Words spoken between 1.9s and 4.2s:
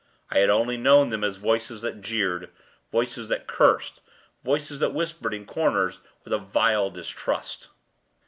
jeered, voices that cursed,